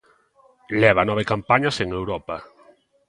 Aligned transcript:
Leva 0.81 1.01
nove 1.05 1.23
campañas 1.31 1.75
en 1.83 1.89
Europa. 1.99 2.35